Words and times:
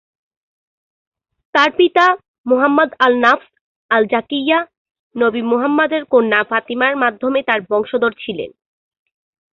তাঁর 1.55 1.69
পিতা, 1.71 2.05
Muhammad 2.45 2.89
al Nafs 2.99 3.47
al Zakiyyah, 3.91 4.63
নবী 5.15 5.41
মুহাম্মদের 5.41 6.03
কন্যা 6.05 6.43
ফাতিমার 6.43 6.95
মাধ্যমে 6.95 7.39
তাঁর 7.43 7.61
বংশধর 7.69 8.13
ছিলেন। 8.19 8.51